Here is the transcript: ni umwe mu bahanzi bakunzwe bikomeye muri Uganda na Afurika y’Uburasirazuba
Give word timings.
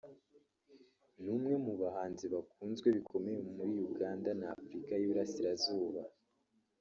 ni 1.21 1.29
umwe 1.35 1.55
mu 1.65 1.73
bahanzi 1.81 2.25
bakunzwe 2.33 2.87
bikomeye 2.97 3.39
muri 3.55 3.73
Uganda 3.91 4.29
na 4.39 4.47
Afurika 4.55 4.91
y’Uburasirazuba 4.95 6.01